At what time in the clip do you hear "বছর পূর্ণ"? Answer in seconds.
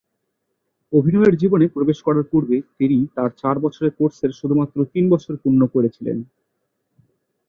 5.09-5.61